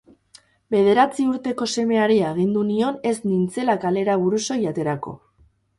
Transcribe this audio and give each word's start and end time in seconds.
Bederatzi 0.75 1.25
urteko 1.33 1.67
semeari 1.73 2.17
agindu 2.31 2.65
nion 2.73 2.99
ez 3.11 3.15
nintzela 3.29 3.81
kalera 3.87 4.21
burusoil 4.25 4.69
aterako. 4.73 5.21